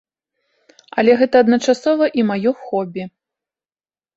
[1.01, 3.03] Але гэта адначасова і маё хобі.